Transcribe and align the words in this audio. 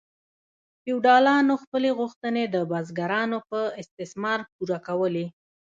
فیوډالانو 0.81 1.53
خپلې 1.63 1.89
غوښتنې 1.99 2.43
د 2.49 2.55
بزګرانو 2.71 3.37
په 3.49 3.59
استثمار 3.81 4.39
پوره 4.53 4.77
کولې. 4.87 5.25